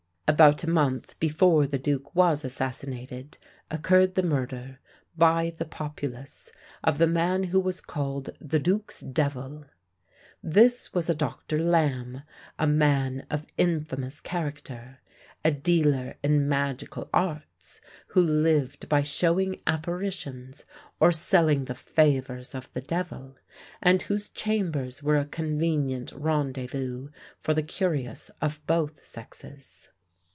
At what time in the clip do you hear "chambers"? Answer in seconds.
24.29-25.03